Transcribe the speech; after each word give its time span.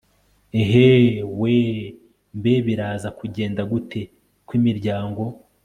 EeeeeeewwhhhMbe 0.61 2.53
biraza 2.65 3.09
kugenda 3.19 3.61
gute 3.71 4.01
kwimiryango 4.47 5.23